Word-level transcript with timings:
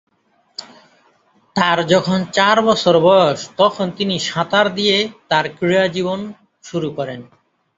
তার 1.55 1.77
যখন 1.87 2.19
চার 2.33 2.57
বছর 2.61 2.95
বয়স 2.99 3.39
তখন 3.57 3.87
তিনি 3.97 4.15
সাঁতার 4.21 4.67
দিয়ে 4.75 4.97
তার 5.29 5.45
ক্রীড়া 5.57 5.85
জীবন 5.87 6.19
শুরু 6.63 6.89
করেন। 6.97 7.19